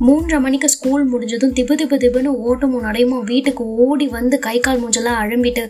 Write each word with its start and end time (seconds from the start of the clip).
மூன்றரை 0.00 0.40
மணிக்கு 0.40 0.68
ஸ்கூல் 0.68 1.04
முடிஞ்சதும் 1.08 1.52
திபு 1.52 1.74
திபு 1.74 1.96
திபுன்னு 1.96 2.30
ஓட்டமும் 2.46 2.84
நடையுமோ 2.84 3.18
வீட்டுக்கு 3.24 3.64
ஓடி 3.74 4.08
வந்து 4.08 4.38
கை 4.38 4.60
கால் 4.60 4.80
மூஞ்செல்லாம் 4.82 5.20
அழம்பிட்டு 5.20 5.62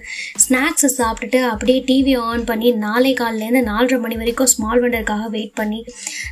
ஸ்நாக்ஸை 0.45 0.88
சாப்பிட்டுட்டு 0.99 1.42
அப்படியே 1.42 1.85
டிவி 1.87 2.14
ஆன் 2.19 2.44
பண்ணி 2.44 2.71
நாளை 2.72 3.15
காலிலேருந்து 3.15 3.62
நாலரை 3.71 3.99
மணி 4.01 4.17
வரைக்கும் 4.17 4.47
ஸ்மால் 4.47 4.83
வெண்டருக்காக 4.83 5.28
வெயிட் 5.28 5.54
பண்ணி 5.54 5.85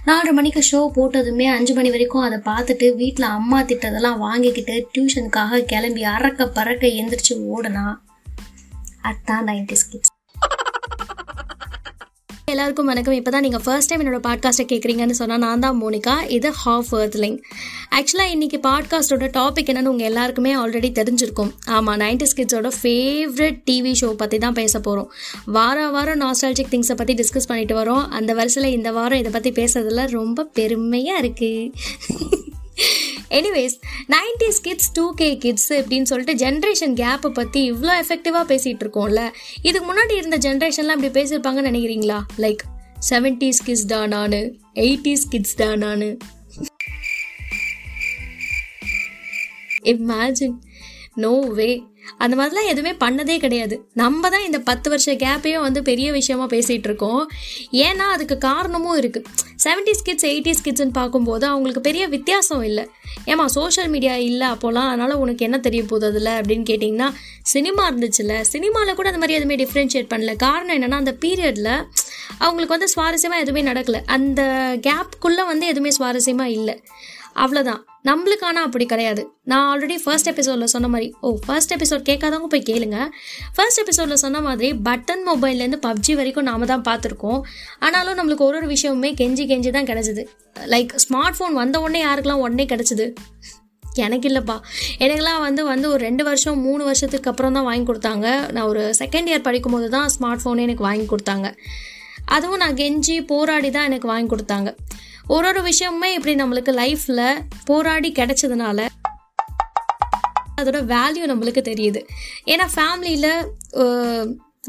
நாலரை 0.07 0.33
மணிக்கு 0.33 0.63
ஷோ 0.73 0.81
போட்டதுமே 0.97 1.45
அஞ்சு 1.45 1.75
மணி 1.75 1.91
வரைக்கும் 1.91 2.23
அதை 2.23 2.41
பார்த்துட்டு 2.45 2.97
வீட்டில் 2.97 3.29
அம்மா 3.29 3.63
திட்டதெல்லாம் 3.63 4.19
வாங்கிக்கிட்டு 4.19 4.89
டியூஷனுக்காக 4.95 5.65
கிளம்பி 5.65 6.05
அறக்க 6.05 6.47
பறக்க 6.47 6.87
எந்திரிச்சு 6.87 7.37
ஓடனா. 7.55 7.87
அதான் 9.03 9.47
நைன்டி 9.51 9.77
ஸ்கிட்ஸ் 9.85 10.13
எல்லாருக்கும் 12.45 12.87
வணக்கம். 12.87 13.15
இப்போ 13.15 13.31
தான் 13.31 13.43
நீங்கள் 13.43 13.63
ஃபர்ஸ்ட் 13.65 13.89
டைம் 13.89 14.03
என்னோட 14.03 14.19
பாட்காஸ்ட்டை 14.27 14.65
கேட்குறீங்கன்னு 14.73 15.11
சொன்னால் 15.11 15.39
நான் 15.39 15.61
தான் 15.61 15.83
மோனிகா. 15.83 16.15
இது 16.29 16.53
ஹாஃப் 16.65 16.91
எர்த்லிங் 16.91 17.39
ஆக்சுவலாக 17.97 18.33
இன்றைக்கி 18.35 18.59
பாட்காஸ்ட்டோட 18.67 19.27
டாபிக் 19.37 19.69
என்னன்னு 19.71 19.91
உங்கள் 19.91 20.09
எல்லாருக்குமே 20.09 20.53
ஆல்ரெடி 20.61 20.89
தெரிஞ்சிருக்கும். 20.99 21.51
ஆமாம் 21.75 21.99
நைன்டிஸ் 22.03 22.35
கிட்ஸோட 22.39 22.69
ஃபேவரட் 22.79 23.59
டிவி 23.69 23.93
ஷோ 24.01 24.09
பற்றி 24.23 24.39
தான் 24.45 24.57
பேச 24.59 24.81
போகிறோம் 24.87 25.09
வார 25.57 25.85
வாரம் 25.97 26.21
நாஸ்டாலஜிக் 26.23 26.73
திங்ஸை 26.73 26.97
பற்றி 27.01 27.15
டிஸ்கஸ் 27.21 27.49
பண்ணிட்டு 27.51 27.77
வரோம். 27.81 28.03
அந்த 28.19 28.35
வரிசையில் 28.41 28.77
இந்த 28.79 28.93
வாரம் 28.99 29.23
இதை 29.23 29.33
பற்றி 29.37 29.53
பேசுறதுல 29.61 30.09
ரொம்ப 30.17 30.47
பெருமையாக 30.59 31.23
இருக்குது 31.23 31.71
anyways 33.41 33.79
nineties 34.17 34.61
kids 34.67 34.93
two 34.93 35.07
K 35.23 35.31
kids 35.47 35.73
அப்படின்னு 35.73 36.11
சொல்லிட்டு 36.13 36.37
ஜென்ரேஷன் 36.45 37.01
கேப்பை 37.03 37.33
பற்றி 37.41 37.63
இவ்வளோ 37.73 37.95
எஃபெக்டிவாக 38.03 38.45
பேசிகிட்டு 38.53 38.85
இருக்கோம்ல. 38.87 39.23
இதுக்கு 39.69 39.87
முன்னாடி 39.91 40.17
இருந்த 40.21 40.39
ஜென்ரேஷன்லாம் 40.49 40.99
இப்படி 40.99 41.15
பேசியிருப்பாங்கன்னு 41.21 41.71
நினைக்கிறீங்களா? 41.73 42.21
லைக் 42.47 42.65
செவன்டீஸ் 43.11 43.67
கிட்ஸ் 43.69 43.91
தான் 43.95 44.09
நான் 44.09 44.41
எயிட்டிஸ் 44.87 45.29
கிட்ஸ் 45.35 45.61
தான் 45.63 45.79
நான். 45.79 46.09
இமேஜின் 49.93 50.57
நோ 51.25 51.35
வே 51.59 51.73
அந்த 52.25 52.35
மாதிரிலாம் 52.39 52.71
எதுவுமே 52.71 52.91
பண்ணதே 53.03 53.37
கிடையாது. 53.43 53.77
நம்ம 54.01 54.31
தான் 54.33 54.45
இந்த 54.47 54.59
பத்து 54.69 54.89
வருஷ 54.93 55.13
கேப்பையும் 55.23 55.65
வந்து 55.67 55.81
பெரிய 55.89 56.09
விஷயமா 56.17 56.47
பேசிகிட்டு 56.55 56.89
இருக்கோம். 56.91 57.23
ஏன்னா 57.87 58.07
அதுக்கு 58.15 58.37
காரணமும் 58.39 58.99
இருக்குது 59.03 59.29
செவன்டி 59.65 59.93
கிட்ஸ் 60.09 60.27
எயிட்டிஸ் 60.31 60.63
கிட்ஸ்ன்னு 60.67 60.95
பார்க்கும்போது 60.99 61.45
அவங்களுக்கு 61.51 61.83
பெரிய 61.89 62.05
வித்தியாசம் 62.15 62.65
இல்லை. 62.71 62.85
ஏமா 63.31 63.47
சோஷியல் 63.57 63.91
மீடியா 63.95 64.17
இல்லை 64.29 64.47
அப்போலாம். 64.55 64.91
அதனால் 64.91 65.15
உனக்கு 65.23 65.47
என்ன 65.49 65.61
தெரிய 65.69 65.83
போகுது 65.93 66.07
அதில் 66.11 66.31
அப்படின்னு 66.39 66.67
கேட்டிங்கன்னா 66.73 67.09
சினிமா 67.55 67.85
இருந்துச்சுல்ல 67.91 68.37
சினிமாவில் 68.53 68.99
கூட 69.01 69.09
அந்த 69.13 69.23
மாதிரி 69.25 69.39
எதுவுமே 69.39 69.59
டிஃப்ரென்ஷியேட் 69.65 70.13
பண்ணல. 70.13 70.35
காரணம் 70.47 70.77
என்னென்னா 70.79 71.01
அந்த 71.05 71.17
பீரியடில் 71.25 71.73
அவங்களுக்கு 72.45 72.77
வந்து 72.77 72.93
சுவாரஸ்யமாக 72.97 73.45
எதுவுமே 73.47 73.65
நடக்கலை. 73.71 74.03
அந்த 74.19 74.43
கேப்புக்குள்ளே 74.89 75.47
வந்து 75.53 75.67
எதுவுமே 75.75 75.93
சுவாரஸ்யமாக 76.01 76.57
இல்லை. 76.59 76.77
அவ்வளோதான் 77.45 77.83
நம்மளுக்கான 78.09 78.63
அப்படி 78.67 78.85
கிடையாது. 78.87 79.23
நான் 79.51 79.67
ஆல்ரெடி 79.69 79.95
ஃபர்ஸ்ட் 80.03 80.29
எபிசோடில் 80.31 80.73
சொன்ன 80.73 80.89
மாதிரி 80.95 81.07
ஓ 81.27 81.29
ஃபர்ஸ்ட் 81.45 81.73
எபிசோட் 81.77 82.03
கேட்காதவங்க 82.09 82.49
போய் 82.55 82.65
கேளுங்க. 82.71 82.99
ஃபர்ஸ்ட் 83.57 83.81
எபிசோடில் 83.83 84.21
சொன்ன 84.25 84.41
மாதிரி 84.47 84.69
பட்டன் 84.89 85.23
மொபைல்லேருந்து 85.31 85.79
பப்ஜி 85.87 86.15
வரைக்கும் 86.19 86.49
நாம 86.51 86.67
தான் 86.73 86.85
பார்த்துருக்கோம். 86.89 87.41
ஆனாலும் 87.87 88.19
நம்மளுக்கு 88.19 88.47
ஒரு 88.49 88.59
ஒரு 88.61 88.69
விஷயமுமே 88.75 89.11
கெஞ்சி 89.21 89.47
கெஞ்சி 89.53 89.71
தான் 89.77 89.89
கிடச்சிது. 89.91 90.25
லைக் 90.75 90.93
ஸ்மார்ட் 91.05 91.39
ஃபோன் 91.39 91.57
வந்த 91.61 91.81
உடனே 91.85 92.03
யாருக்கெல்லாம் 92.05 92.45
உடனே 92.47 92.67
கிடச்சிது? 92.75 93.07
எனக்கு 94.05 94.29
இல்லைப்பா. 94.31 94.57
எனக்கெல்லாம் 95.05 95.41
வந்து 95.47 95.65
வந்து 95.73 95.89
ஒரு 95.95 96.03
ரெண்டு 96.09 96.23
வருஷம் 96.29 96.61
மூணு 96.67 96.85
வருஷத்துக்கு 96.91 97.31
அப்புறம் 97.33 97.57
தான் 97.59 97.69
வாங்கி 97.71 97.87
கொடுத்தாங்க. 97.91 98.27
நான் 98.55 98.69
ஒரு 98.73 98.85
செகண்ட் 99.01 99.31
இயர் 99.31 99.47
படிக்கும்போது 99.49 99.89
தான் 99.97 100.09
ஸ்மார்ட் 100.17 100.45
ஃபோனே 100.45 100.67
எனக்கு 100.69 100.87
வாங்கி 100.89 101.07
கொடுத்தாங்க. 101.13 101.49
அதுவும் 102.37 102.63
நான் 102.65 102.79
கெஞ்சி 102.83 103.17
போராடி 103.33 103.71
தான் 103.71 103.89
எனக்கு 103.91 104.09
வாங்கி 104.13 104.29
கொடுத்தாங்க. 104.35 104.71
ஒரு 105.33 105.47
ஒரு 105.51 105.61
விஷயமுமே 105.69 106.09
இப்படி 106.17 106.33
நம்மளுக்கு 106.41 106.73
லைஃப்பில் 106.81 107.27
போராடி 107.69 108.11
கிடைச்சதுனால 108.19 108.87
அதோட 110.61 110.81
வேல்யூ 110.95 111.25
நம்மளுக்கு 111.31 111.63
தெரியுது. 111.69 112.01
ஏன்னா 112.53 112.67
ஃபேமிலியில் 112.75 113.31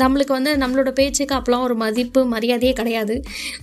நம்மளுக்கு 0.02 0.34
வந்து 0.36 0.52
நம்மளோட 0.62 0.90
பேச்சுக்கு 1.00 1.36
அப்போலாம் 1.38 1.66
ஒரு 1.68 1.76
மதிப்பு 1.82 2.22
மரியாதையே 2.32 2.74
கிடையாது. 2.80 3.16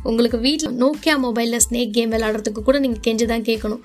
உங்களுக்கு 0.08 0.38
வீட்டில் 0.46 0.76
நோக்கியா 0.82 1.14
மொபைலில் 1.24 1.64
ஸ்னேக் 1.66 1.92
கேம் 1.96 2.12
விளாட்றதுக்கு 2.14 2.62
கூட 2.68 2.78
நீங்கள் 2.84 3.04
கெஞ்சு 3.06 3.26
தான் 3.32 3.46
கேட்கணும். 3.48 3.82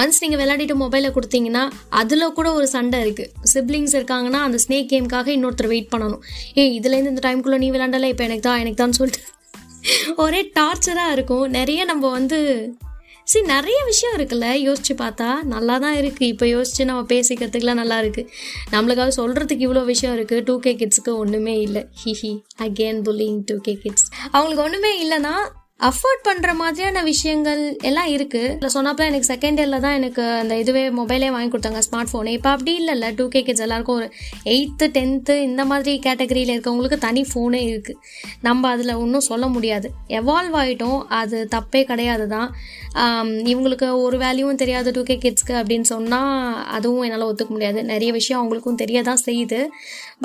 ஒன்ஸ் 0.00 0.20
நீங்கள் 0.24 0.40
விளையாடிட்டு 0.42 0.76
மொபைலை 0.84 1.10
கொடுத்தீங்கன்னா 1.16 1.64
அதில் 2.00 2.34
கூட 2.38 2.50
ஒரு 2.58 2.68
சண்டை 2.74 3.00
இருக்குது 3.06 3.48
சிப்ளிங்ஸ் 3.54 3.96
இருக்காங்கன்னா 3.98 4.42
அந்த 4.48 4.60
ஸ்னேக் 4.66 4.92
கேமுக்காக 4.92 5.30
இன்னொருத்தர் 5.36 5.72
வெயிட் 5.74 5.92
பண்ணணும். 5.94 6.22
ஏ 6.60 6.64
இதுலேருந்து 6.78 7.14
இந்த 7.14 7.24
டைம்குள்ளே 7.28 7.60
நீ 7.64 7.70
விளாண்டல 7.76 8.10
இப்போ 8.14 8.24
எனக்கு 8.30 8.46
தான் 8.48 8.62
எனக்கு 8.64 8.82
தான் 8.84 8.96
சொல்லிட்டு 9.00 9.22
ஒரே 10.16 10.42
டார்ச்சராக 10.58 11.14
இருக்கும். 11.16 11.46
நிறைய 11.58 11.84
நம்ம 11.84 12.10
வந்து 12.10 12.38
சரி 13.30 13.46
நிறைய 13.46 13.78
விஷயம் 13.84 14.14
இருக்குல்ல 14.16 14.46
யோசிச்சு 14.66 14.94
பார்த்தா 14.98 15.42
நல்லா 15.42 15.78
தான் 15.78 15.96
இருக்குது 15.96 16.28
இப்போ 16.32 16.46
யோசிச்சு 16.46 16.84
நம்ம 16.84 17.02
பேசிக்கிறதுக்குலாம் 17.08 17.80
நல்லா 17.82 18.00
இருக்குது 18.02 18.28
நம்மளுக்காக 18.72 19.12
சொல்கிறதுக்கு 19.16 19.66
இவ்வளோ 19.66 19.82
விஷயம் 19.84 20.14
இருக்குது 20.16 20.44
டூ 20.44 20.54
கே 20.58 20.72
கிட்ஸுக்கு 20.74 21.12
ஒன்றுமே 21.16 21.60
இல்லை. 21.60 21.82
ஹிஹி 22.04 22.32
again 22.66 23.00
pulling 23.08 23.38
two 23.46 23.56
K 23.56 23.74
kids 23.82 24.06
அவங்களுக்கு 24.30 24.64
ஒன்றுமே 24.64 24.92
இல்லைன்னா 25.04 25.34
அஃபோர்ட் 25.86 26.22
பண்ணுற 26.26 26.52
மாதிரியான 26.60 27.02
விஷயங்கள் 27.08 27.60
எல்லாம் 27.88 28.08
இருக்குது 28.14 28.48
இல்லை 28.54 28.70
சொன்னப்போ 28.74 29.02
எனக்கு 29.08 29.28
செகண்ட் 29.30 29.58
இயரில் 29.60 29.82
தான் 29.84 29.96
எனக்கு 29.98 30.22
அந்த 30.40 30.54
இதுவே 30.62 30.82
மொபைலே 30.96 31.28
வாங்கி 31.34 31.50
கொடுத்தாங்க 31.52 31.80
ஸ்மார்ட் 31.86 32.10
ஃபோனு 32.12 32.32
இப்போ 32.38 32.50
அப்படி 32.54 32.72
இல்லைல்ல 32.80 33.08
டூ 33.18 33.24
கே 33.34 33.40
கிட்ஸ் 33.48 33.64
எல்லாருக்கும் 33.66 33.98
ஒரு 34.00 34.08
எயித்து 34.54 34.86
டென்த்து 34.96 35.34
இந்த 35.48 35.64
மாதிரி 35.72 35.92
கேட்டகரியில் 36.06 36.52
இருக்கவங்களுக்கு 36.54 36.98
தனி 37.06 37.22
ஃபோனே 37.30 37.60
இருக்குது 37.68 38.00
நம்ம 38.48 38.72
அதில் 38.74 38.92
ஒன்றும் 39.02 39.26
சொல்ல 39.28 39.46
முடியாது. 39.54 39.90
எவால்வ் 40.20 40.56
ஆகிட்டோம் 40.62 40.98
அது 41.20 41.38
தப்பே 41.54 41.82
கிடையாது 41.92 42.26
தான். 42.34 42.50
இவங்களுக்கு 43.52 43.88
ஒரு 44.06 44.18
வேல்யூவும் 44.24 44.60
தெரியாது 44.64 44.96
டூ 44.98 45.04
கே 45.10 45.18
கிட்ஸ்க்கு 45.26 45.56
அப்படின்னு 45.60 45.88
சொன்னால் 45.94 46.34
அதுவும் 46.78 47.06
என்னால் 47.08 47.28
ஒத்துக்க 47.30 47.52
முடியாது. 47.56 47.80
நிறைய 47.92 48.10
விஷயம் 48.18 48.40
அவங்களுக்கும் 48.42 48.82
தெரிய 48.82 48.98
தான் 49.10 49.24
செய்யுது. 49.28 49.62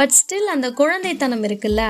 பட் 0.02 0.18
ஸ்டில் 0.20 0.54
அந்த 0.58 0.68
குழந்தைத்தனம் 0.82 1.48
இருக்குல்ல 1.50 1.84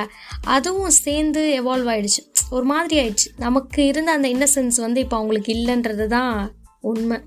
அதுவும் 0.58 0.96
சேர்ந்து 1.04 1.44
எவால்வ் 1.62 1.92
ஆயிடுச்சு. 1.96 2.24
ஒரு 2.50 2.66
மாதிரி 2.66 2.96
ஆயிடுச்சு. 3.02 3.30
நமக்கு 3.38 3.86
இருந்த 3.86 4.12
அந்த 4.12 4.28
இன்னசென்ஸ் 4.28 4.78
வந்து 4.78 5.00
இப்போ 5.00 5.18
அவங்களுக்கு 5.18 5.54
இல்லைன்றது 5.54 6.06
தான் 6.06 6.56
உண்மை. 6.80 7.20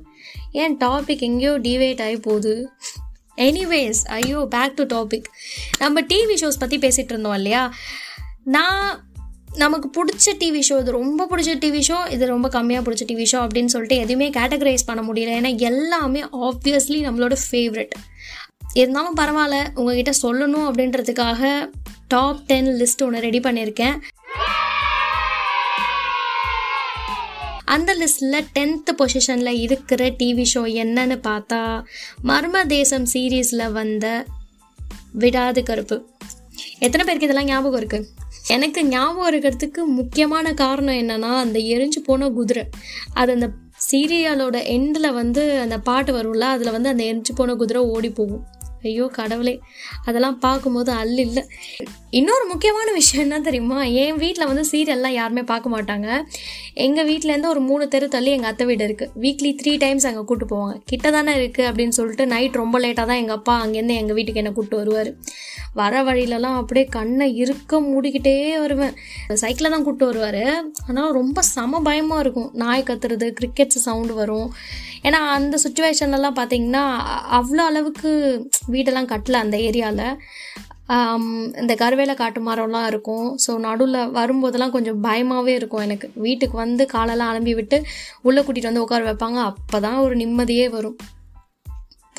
ஏன் 0.52 0.76
டாபிக் 0.76 1.18
எங்கேயோ 1.18 1.58
டிவேட் 1.58 2.02
ஆகி 2.02 2.16
போகுது? 2.16 2.68
எனிவேஸ் 3.36 4.00
ஐயோ 4.04 4.46
பேக் 4.50 4.76
டு 4.76 4.84
டாபிக் 4.84 5.24
நம்ம 5.78 6.00
டிவி 6.00 6.36
ஷோஸ் 6.40 6.58
பற்றி 6.58 6.78
பேசிகிட்டு 6.78 7.14
இருந்தோம் 7.14 7.34
இல்லையா? 7.34 7.72
நான் 8.44 9.04
நமக்கு 9.56 9.88
பிடிச்ச 9.96 10.32
டிவி 10.38 10.62
ஷோ 10.68 10.80
இது 10.80 10.90
ரொம்ப 10.90 11.26
பிடிச்ச 11.30 11.52
டிவி 11.64 11.82
ஷோ 11.88 12.10
இது 12.10 12.26
ரொம்ப 12.26 12.48
கம்மியாக 12.48 12.84
பிடிச்ச 12.86 13.04
டிவி 13.10 13.26
ஷோ 13.32 13.38
அப்படின்னு 13.46 13.64
சொல்லிட்டு 13.64 13.96
எதுவுமே 13.96 14.30
கேட்டகரைஸ் 14.30 14.86
பண்ண 14.86 15.12
முடியல. 15.12 15.36
ஏன்னா 15.40 15.58
எல்லாமே 15.58 16.22
ஆப்வியஸ்லி 16.22 16.98
நம்மளோட 17.06 17.36
ஃபேவரட் 17.50 17.94
இருந்தாலும் 18.72 19.16
பரவாயில்ல 19.16 19.58
உங்ககிட்ட 19.74 20.10
சொல்லணும் 20.22 20.66
அப்படின்றதுக்காக 20.70 21.70
டாப் 22.08 22.42
டென் 22.46 22.66
லிஸ்ட் 22.66 23.02
ஒன்று 23.02 23.20
ரெடி 23.20 23.40
பண்ணியிருக்கேன். 23.40 23.96
அந்த 27.74 27.90
லிஸ்ட்டில் 28.00 28.46
டென்த்து 28.56 28.92
பொசிஷனில் 29.00 29.60
இருக்கிற 29.64 30.02
டிவி 30.20 30.44
ஷோ 30.54 30.62
என்னன்னு 30.82 31.16
பார்த்தா 31.28 31.60
மர்ம 32.30 32.66
தேசம் 32.66 33.06
சீரீஸில் 33.12 33.72
வந்த 33.72 34.06
விடாது 35.12 35.62
கருப்பு. 35.62 35.96
எத்தனை 36.78 37.02
பேருக்கு 37.06 37.28
இதெல்லாம் 37.28 37.50
ஞாபகம் 37.52 37.80
இருக்குது 37.82 38.08
எனக்கு 38.54 38.80
ஞாபகம் 38.86 39.28
இருக்கிறதுக்கு 39.32 39.80
முக்கியமான 39.98 40.54
காரணம் 40.54 40.98
என்னன்னா 41.02 41.30
அந்த 41.44 41.58
எரிஞ்சு 41.74 42.00
போன 42.04 42.28
குதிரை. 42.30 42.64
அது 43.14 43.32
அந்த 43.32 43.48
சீரியலோட 43.88 44.56
எண்டில் 44.74 45.16
வந்து 45.20 45.42
அந்த 45.64 45.78
பாட்டு 45.78 46.12
வரும்ல 46.16 46.46
அதில் 46.54 46.74
வந்து 46.76 46.92
அந்த 46.92 47.04
எரிஞ்சு 47.10 47.34
போன 47.34 47.54
குதிரை 47.54 47.82
ஓடி 47.94 48.10
போகும். 48.10 48.44
ஐயோ 48.88 49.04
கடவுளே. 49.18 49.54
அதெல்லாம் 50.08 50.38
பார்க்கும்போது 50.46 50.90
அல்ல 51.02 51.18
இல்லை 51.28 51.42
இன்னொரு 52.18 52.44
முக்கியமான 52.50 52.88
விஷயம் 52.98 53.24
என்ன 53.26 53.38
தெரியுமா? 53.46 53.78
என் 54.02 54.20
வீட்டில் 54.22 54.48
வந்து 54.50 54.64
சீரியல்லாம் 54.70 55.16
யாருமே 55.18 55.42
பார்க்க 55.50 55.72
மாட்டாங்க. 55.74 56.08
எங்கள் 56.86 57.08
வீட்டிலேருந்து 57.10 57.52
ஒரு 57.54 57.60
மூணு 57.68 57.84
தெரு 57.94 58.06
தள்ளி 58.14 58.30
எங்கள் 58.36 58.50
அத்தை 58.50 58.66
வீடு 58.70 58.86
இருக்குது 58.88 59.12
வீக்லி 59.24 59.50
த்ரீ 59.60 59.72
டைம்ஸ் 59.84 60.06
அங்கே 60.10 60.22
கூப்பிட்டு 60.28 60.52
போவாங்க. 60.54 60.76
கிட்ட 60.92 61.10
தானே 61.16 61.34
இருக்குது 61.40 61.68
அப்படின்னு 61.70 61.96
சொல்லிட்டு 61.98 62.26
நைட் 62.34 62.60
ரொம்ப 62.62 62.78
லேட்டாக 62.84 63.06
தான் 63.10 63.20
எங்கள் 63.22 63.38
அப்பா 63.38 63.54
அங்கேருந்து 63.64 64.00
எங்கள் 64.02 64.18
வீட்டுக்கு 64.18 64.42
என்னை 64.42 64.54
கூப்பிட்டு 64.54 64.80
வருவார். 64.82 65.12
வர 65.80 66.02
வழியிலலாம் 66.08 66.58
அப்படியே 66.60 66.86
கண்ணை 66.96 67.26
இருக்க 67.42 67.80
மூடிக்கிட்டே 67.90 68.34
வருவேன். 68.64 68.94
சைக்கிளில் 69.42 69.74
தான் 69.74 69.84
கூப்பிட்டு 69.86 70.10
வருவார். 70.10 70.44
ஆனால் 70.88 71.12
ரொம்ப 71.20 71.42
சம 71.54 71.80
பயமாக 71.88 72.22
இருக்கும். 72.24 72.50
நாய் 72.62 72.88
கத்துறது 72.90 73.28
கிரிக்கெட்ஸ் 73.40 73.84
சவுண்டு 73.86 74.14
வரும். 74.20 74.48
ஏன்னா 75.06 75.18
அந்த 75.36 75.56
சுச்சுவேஷன்லலாம் 75.64 76.38
பார்த்தீங்கன்னா 76.38 76.84
அவ்வளோ 77.38 77.62
அளவுக்கு 77.70 78.10
வீடெல்லாம் 78.74 79.10
கட்டல 79.12 79.42
அந்த 79.44 79.58
ஏரியாவில் 79.68 80.08
இந்த 81.60 81.72
கருவேல 81.80 82.12
காட்டு 82.20 82.40
மரம்லாம் 82.48 82.88
இருக்கும். 82.90 83.28
ஸோ 83.44 83.52
நடுவில் 83.66 84.10
வரும்போதெல்லாம் 84.18 84.74
கொஞ்சம் 84.74 84.98
பயமாகவே 85.06 85.52
இருக்கும் 85.60 85.84
எனக்கு. 85.86 86.08
வீட்டுக்கு 86.26 86.56
வந்து 86.64 86.82
காலெல்லாம் 86.92 87.30
அலம்பி 87.32 87.54
விட்டு 87.60 87.78
உள்ளே 88.26 88.40
கூட்டிகிட்டு 88.42 88.70
வந்து 88.70 88.84
உட்கார 88.84 89.04
வைப்பாங்க. 89.08 89.38
அப்போ 89.52 89.78
தான் 89.86 90.02
ஒரு 90.04 90.16
நிம்மதியே 90.22 90.66
வரும். 90.76 90.98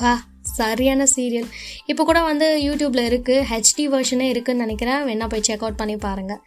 பா 0.00 0.12
சரியான 0.58 1.06
சீரியல் 1.14 1.48
இப்போ 1.90 2.02
கூட 2.08 2.18
வந்து 2.28 2.46
யூடியூப்பில் 2.66 3.08
இருக்குது 3.08 3.46
ஹெச்டி 3.52 3.84
வெர்ஷனே 3.94 4.26
இருக்குதுன்னு 4.32 4.64
நினைக்கிறேன். 4.66 5.00
வேணா 5.08 5.26
போய் 5.32 5.46
செக் 5.48 5.64
அவுட் 5.64 5.80
பண்ணி 5.80 5.96
பாருங்கள் 6.04 6.42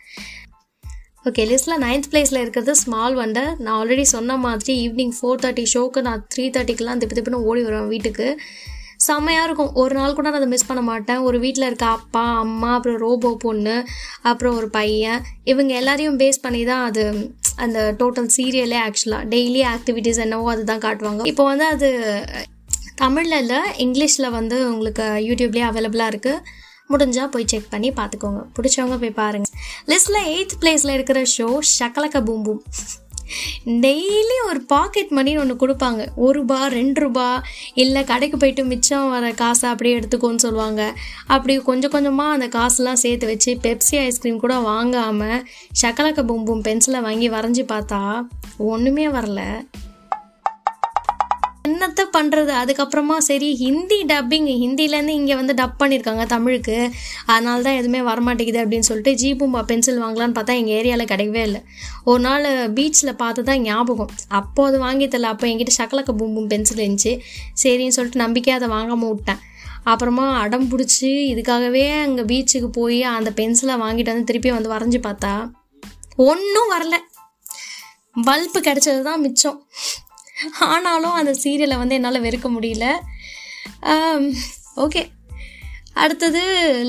ஓகே 1.30 1.44
லிஸ்ட்டில் 1.50 1.82
நைன்த் 1.86 2.08
பிளேஸில் 2.12 2.42
இருக்கிறது 2.44 2.74
ஸ்மால் 2.82 3.16
வண்டர் 3.20 3.50
நான் 3.64 3.76
ஆல்ரெடி 3.80 4.06
சொன்ன 4.14 4.38
மாதிரி 4.46 4.74
ஈவினிங் 4.86 5.14
ஃபோர் 5.18 5.42
தேர்ட்டி 5.44 5.66
ஷோக்கு 5.74 6.02
நான் 6.08 6.24
த்ரீ 6.34 6.46
தேர்ட்டிக்கெலாம் 6.56 7.02
திப்பு 7.02 7.18
திப்புன்னு 7.18 7.46
ஓடி 7.50 7.62
வருவேன் 7.68 7.92
வீட்டுக்கு. 7.94 8.28
செம்மையாக 9.06 9.48
இருக்கும். 9.48 9.72
ஒரு 9.82 9.94
நாள் 10.00 10.16
கூட 10.18 10.28
நான் 10.28 10.40
அதை 10.40 10.50
மிஸ் 10.54 10.68
பண்ண 10.70 10.82
மாட்டேன். 10.90 11.22
ஒரு 11.28 11.38
வீட்டில் 11.44 11.68
இருக்க 11.70 11.86
அப்பா 11.98 12.24
அம்மா 12.44 12.70
அப்புறம் 12.78 13.00
ரோபோ 13.06 13.30
பொண்ணு 13.44 13.76
அப்புறம் 14.32 14.56
ஒரு 14.60 14.70
பையன். 14.78 15.22
இவங்க 15.52 15.74
எல்லாரையும் 15.82 16.20
பேஸ் 16.22 16.44
பண்ணி 16.46 16.64
தான் 16.72 16.86
அது 16.90 17.04
அந்த 17.66 17.80
டோட்டல் 18.02 18.32
சீரியலே 18.38 18.80
ஆக்சுவலாக 18.88 19.30
டெய்லி 19.34 19.62
ஆக்டிவிட்டீஸ் 19.76 20.24
என்னவோ 20.26 20.50
அதுதான் 20.54 20.84
காட்டுவாங்க. 20.88 21.28
இப்போ 21.32 21.46
வந்து 21.52 21.68
அது 21.74 21.90
தமிழில் 23.04 23.40
இல்லை 23.44 23.60
இங்கிலீஷில் 23.86 24.36
வந்து 24.40 24.58
உங்களுக்கு 24.72 25.06
யூடியூப்லேயே 25.28 25.68
அவைலபிளாக 25.70 26.12
இருக்குது 26.14 26.44
முடிஞ்சால் 26.92 27.32
போய் 27.34 27.50
செக் 27.52 27.72
பண்ணி 27.74 27.90
பார்த்துக்கோங்க. 28.00 28.42
பிடிச்சவங்க 28.56 28.98
போய் 29.04 29.20
பாருங்கள் 29.22 29.54
லிஸ்ட்டில் 29.92 30.26
எயித் 30.32 30.56
பிளேஸில் 30.62 30.96
இருக்கிற 30.98 31.20
ஷோ 31.36 31.48
ஷக்கலக்க 31.78 32.22
பூம் 32.28 32.46
டெய்லி 33.86 34.38
ஒரு 34.50 34.62
பாக்கெட் 34.74 35.12
மணின்னு 35.18 35.42
ஒன்று 35.44 35.56
கொடுப்பாங்க. 35.64 36.02
ஒரு 36.26 36.36
ரூபா 36.40 36.60
ரெண்டு 36.78 37.02
ரூபா 37.02 37.28
இல்லை 37.84 38.04
கடைக்கு 38.12 38.38
போயிட்டு 38.38 38.66
மிச்சம் 38.72 39.10
வர 39.10 39.32
காசை 39.44 39.68
அப்படியே 39.70 40.00
எடுத்துக்கோன்னு 40.00 40.46
சொல்லுவாங்க. 40.46 40.82
அப்படி 41.36 41.56
கொஞ்சம் 41.70 41.96
கொஞ்சமாக 41.98 42.36
அந்த 42.38 42.50
காசுலாம் 42.58 43.02
சேர்த்து 43.04 43.32
வச்சு 43.34 43.54
பெப்சி 43.68 43.98
ஐஸ்கிரீம் 44.08 44.42
கூட 44.46 44.56
வாங்காமல் 44.72 45.46
சக்கலக்க 45.84 46.24
பொம்பும் 46.32 46.66
பென்சிலை 46.68 47.02
வாங்கி 47.08 47.30
வரைஞ்சி 47.38 47.66
பார்த்தா 47.74 48.02
ஒன்றுமே 48.74 49.08
வரல. 49.18 49.42
என்னத்த 51.70 52.02
பண்ணுறது 52.16 52.52
அதுக்கப்புறமா 52.60 53.16
சரி 53.28 53.50
ஹிந்தி 53.62 53.98
டப்பிங் 54.12 54.48
ஹிந்திலேருந்து 54.62 55.14
இங்கே 55.20 55.36
வந்து 55.40 55.54
டப் 55.60 55.76
பண்ணியிருக்காங்க 55.82 56.24
தமிழுக்கு. 56.34 56.78
அதனால 57.34 57.58
தான் 57.68 57.78
எதுவுமே 57.80 58.02
வரமாட்டேங்குது 58.08 58.62
அப்படின்னு 58.64 58.88
சொல்லிட்டு 58.90 59.14
ஜீபூம்பா 59.22 59.62
பென்சில் 59.72 60.02
வாங்கலான்னு 60.04 60.36
பார்த்தா 60.38 60.56
எங்கள் 60.62 60.76
ஏரியாவில் 60.80 61.10
கிடைக்கவே 61.12 61.44
இல்லை. 61.50 61.62
ஒரு 62.12 62.22
நாள் 62.28 62.48
பீச்சில் 62.78 63.14
பார்த்து 63.22 63.46
தான் 63.50 63.64
ஞாபகம். 63.68 64.12
அப்போ 64.40 64.66
அது 64.70 64.80
வாங்கி 64.86 65.08
தரல. 65.14 65.32
அப்போ 65.36 65.48
என்கிட்ட 65.52 65.76
சக்கலக்க 65.80 66.18
பூம்பும் 66.22 66.50
பென்சில் 66.54 66.84
இருந்துச்சு. 66.84 67.14
சரின்னு 67.64 67.98
சொல்லிட்டு 67.98 68.24
நம்பிக்கையாக 68.26 68.62
அதை 68.62 68.70
வாங்காமல் 68.76 69.14
விட்டேன். 69.14 69.42
அப்புறமா 69.92 70.26
அடம் 70.44 70.68
பிடிச்சி 70.72 71.12
இதுக்காகவே 71.34 71.86
அங்கே 72.06 72.26
பீச்சுக்கு 72.32 72.72
போய் 72.82 73.00
அந்த 73.18 73.30
பென்சிலை 73.40 73.78
வாங்கிட்டு 73.86 74.14
வந்து 74.14 74.30
திருப்பி 74.32 74.52
வந்து 74.58 74.74
வரைஞ்சி 74.76 75.02
பார்த்தா 75.08 75.34
ஒன்றும் 76.30 76.72
வரல. 76.76 76.96
பல்பு 78.28 78.60
கிடச்சது 78.66 79.02
தான் 79.08 79.22
மிச்சம். 79.26 79.60
ஆனாலும் 80.60 81.18
அந்த 81.20 81.34
சீரியலை 81.44 81.78
வந்து 81.78 81.96
என்னால் 81.96 82.26
வெறுக்க 82.28 82.50
முடியல. 82.56 82.86
ஓகே 84.86 85.04
அடுத்தது 85.94 86.42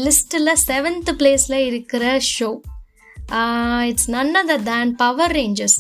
லிஸ்ட்டில் 0.04 0.58
செவன்த் 0.68 1.10
பிளேஸில் 1.20 1.58
இருக்கிற 1.68 2.04
show 2.34 2.50
it's 3.88 4.10
none 4.10 4.36
other 4.42 4.62
than 4.62 4.92
power 4.96 5.32
rangers 5.32 5.76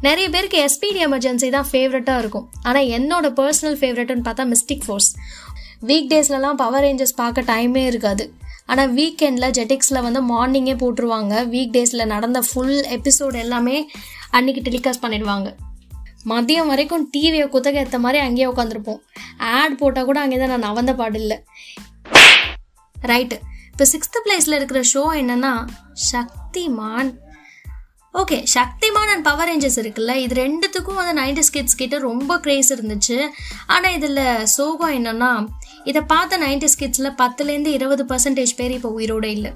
நிறைய 0.00 0.26
பேருக்கு 0.30 0.58
எஸ்பிடி 0.66 1.00
எமர்ஜென்சி 1.06 1.48
தான் 1.50 1.68
ஃபேவரட்டாக 1.72 2.18
இருக்கும். 2.18 2.46
ஆனால் 2.62 2.90
என்னோட 2.96 3.26
பர்சனல் 3.40 3.78
ஃபேவரட்னு 3.80 4.26
பார்த்தா 4.28 4.46
மிஸ்டிக் 4.52 4.86
ஃபோர்ஸ் 4.86 5.10
வீக் 5.88 6.08
டேஸ்லலாம் 6.12 6.60
பவர் 6.62 6.84
ரேஞ்சஸ் 6.84 7.18
பார்க்க 7.20 7.48
டைமே 7.52 7.82
இருக்காது. 7.86 8.24
ஆனால் 8.66 8.94
வீக்கெண்டில் 8.94 9.54
ஜெட்டிக்ஸில் 9.58 10.04
வந்து 10.06 10.20
மார்னிங்கே 10.32 10.74
போட்டுருவாங்க. 10.82 11.34
வீக் 11.54 11.74
டேஸில் 11.76 12.10
நடந்த 12.14 12.40
ஃபுல் 12.48 12.78
எபிசோடு 12.96 13.38
எல்லாமே 13.44 13.76
அன்றைக்கி 14.32 14.62
டெலிகாஸ்ட் 14.68 15.04
பண்ணிடுவாங்க. 15.04 15.48
மதியம் 16.30 16.70
வரைக்கும் 16.72 17.04
டிவியை 17.14 17.46
குத்தக 17.54 17.80
ஏற்ற 17.82 17.98
மாதிரி 18.04 18.18
அங்கேயே 18.26 18.48
உட்காந்துருப்போம் 18.52 19.00
ஆட் 19.58 19.78
போட்டால் 19.80 20.08
கூட 20.08 20.20
அங்கே 20.24 20.38
தான் 20.38 20.52
நான் 20.54 20.66
நவந்த 20.68 20.94
பாடு 21.00 21.18
இல்லை. 21.22 21.38
ரைட்டு 23.10 23.36
இப்போ 23.72 23.84
சிக்ஸ்த்து 23.92 24.24
பிளேஸில் 24.24 24.56
இருக்கிற 24.58 24.80
ஷோ 24.92 25.02
என்னன்னா 25.20 25.52
Shaktimaan. 26.12 27.10
Okay 28.14 28.38
Shaktimaan 28.54 29.10
and 29.12 29.24
power 29.28 29.48
rangers 29.50 29.78
இருக்குல்ல 29.82 30.14
இது 30.24 30.34
ரெண்டுத்துக்கும் 30.40 30.98
வந்து 31.00 31.14
நைன்டி 31.20 31.42
ஸ்கிட்ஸ் 31.48 31.78
கிட்ட 31.82 31.98
ரொம்ப 32.08 32.32
க்ரேஸ் 32.44 32.70
இருந்துச்சு. 32.74 33.16
ஆனால் 33.74 33.94
இதில் 33.98 34.24
சோகம் 34.56 34.96
என்னன்னா 34.98 35.30
இதை 35.90 36.02
பார்த்த 36.12 36.38
நைன்டி 36.46 36.68
ஸ்கிட்ஸில் 36.74 37.16
பத்துலேருந்து 37.22 37.72
இருபது 37.78 38.04
பர்சன்டேஜ் 38.10 38.52
பேர் 38.58 38.74
இப்போ 38.78 38.90
உயிரோட 38.98 39.26
இல்லை. 39.36 39.52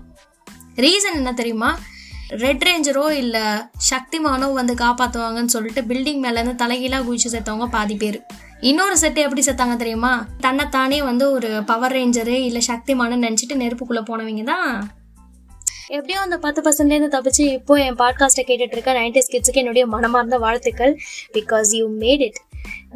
ரீசன் 0.84 1.18
என்ன 1.20 1.32
தெரியுமா? 1.40 1.70
ரெட் 2.28 2.68
ரேஞ்சரோ 2.68 3.10
இல்லை 3.10 3.40
சக்திமானோ 3.90 4.52
வந்து 4.52 4.74
காப்பாற்றுவாங்கன்னு 4.74 5.44
சொல்லிட்டு 5.44 5.80
பில்டிங் 5.80 6.22
மேலேருந்து 6.24 6.54
தலைகீழாக 6.54 7.04
குதிச்சு 7.04 7.32
செத்தவங்க 7.32 7.66
பாதி 7.66 7.96
பேர். 7.96 8.26
இன்னொரு 8.60 8.96
செட்டு 9.00 9.14
எப்படி 9.14 9.40
செத்தாங்க 9.40 9.76
தெரியுமா? 9.76 10.26
தன்னைத்தானே 10.40 11.02
வந்து 11.02 11.30
ஒரு 11.30 11.62
பவர் 11.66 11.92
ரேஞ்சரு 11.92 12.26
இல்லை 12.26 12.62
சக்திமானு 12.66 13.24
நினச்சிட்டு 13.24 13.54
நெருப்புக்குள்ளே 13.54 14.04
போனவங்க 14.10 14.44
தான் 14.44 14.90
எப்படியும் 15.88 16.22
அந்த 16.22 16.38
பத்து 16.38 16.62
பர்சன்ட்லேருந்து 16.62 17.14
தப்பிச்சு 17.14 17.52
இப்போ 17.52 17.74
என் 17.74 17.94
பாட்காஸ்ட்டை 17.94 18.46
கேட்டுட்டு 18.46 18.72
இருக்க 18.72 18.92
நைன்டி 18.92 19.22
ஸ்கிட்ஸுக்கு 19.28 19.54
என்னுடைய 19.54 19.86
மனமார்ந்த 19.86 20.38
வாழ்த்துக்கள். 20.38 20.98
பிகாஸ் 21.32 21.66
யூ 21.70 21.88
மேட் 21.88 22.20
இட் 22.20 22.40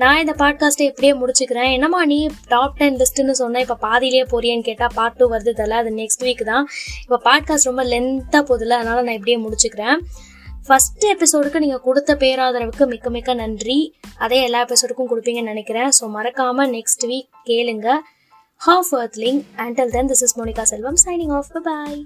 நான் 0.02 0.18
இந்த 0.18 0.34
பாட்காஸ்ட்டை 0.42 0.86
இப்படியே 0.90 1.12
முடிச்சுக்கிறேன். 1.20 1.70
என்னம்மா 1.76 2.00
நீ 2.04 2.18
டாப் 2.48 2.76
டென் 2.76 2.98
லிஸ்ட்டுன்னு 3.00 3.34
சொன்னால் 3.40 3.64
இப்போ 3.66 3.76
பாதியிலே 3.86 4.22
போறியேன்னு 4.32 4.66
கேட்டால் 4.68 4.94
பார்ட் 4.98 5.16
டூ 5.16 5.28
வருது 5.30 5.52
தல 5.60 5.76
அது 5.76 5.92
நெக்ஸ்ட் 6.00 6.24
வீக் 6.26 6.42
தான். 6.52 6.66
இப்போ 7.04 7.18
பாட்காஸ்ட் 7.28 7.70
ரொம்ப 7.70 7.84
லென்த்தாக 7.84 8.44
போதில்ல 8.50 8.78
அதனால 8.80 9.02
நான் 9.02 9.18
இப்படியே 9.20 9.38
முடிச்சுக்கிறேன். 9.46 9.98
ஃபஸ்ட் 10.68 11.04
எபிசோடுக்கு 11.14 11.62
நீங்கள் 11.64 11.84
கொடுத்த 11.88 12.14
பேராதரவுக்கு 12.14 12.86
மிக்க 12.86 13.10
மிக்க 13.10 13.34
நன்றி. 13.34 13.78
அதே 14.24 14.38
எல்லா 14.42 14.60
எபிசோடுக்கும் 14.64 15.10
கொடுப்பீங்கன்னு 15.12 15.52
நினைக்கிறேன். 15.54 15.90
ஸோ 15.98 16.06
மறக்காமல் 16.16 16.72
நெக்ஸ்ட் 16.76 17.06
வீக் 17.10 17.28
கேளுங்க. 17.50 17.98
Half 18.66 18.94
earthling 19.02 19.42
until 19.66 19.92
then 19.96 20.10
this 20.12 20.24
is 20.28 20.38
Monica 20.40 20.62
Selvam 20.72 21.02
signing 21.04 21.34
off 21.36 21.52
bye 21.68 22.00